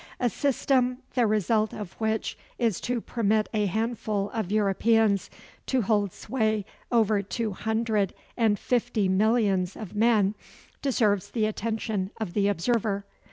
[0.19, 5.29] A system, the result of which is to permit a handful of Europeans
[5.67, 10.33] to hold sway over two hundred and fifty millions of men
[10.81, 13.05] deserves the attention of the observer.